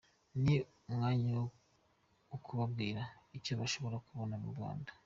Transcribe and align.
Ni 0.43 0.55
umwanya 0.89 1.31
wo 2.29 2.37
kubabwira 2.45 3.01
icyo 3.37 3.53
bashobora 3.59 3.97
kubona 4.07 4.35
mu 4.43 4.49
Rwanda. 4.55 4.91